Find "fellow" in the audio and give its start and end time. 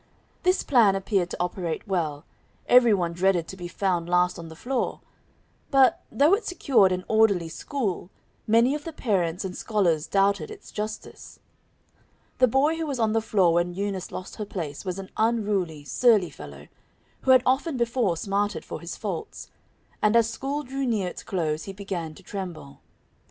16.31-16.67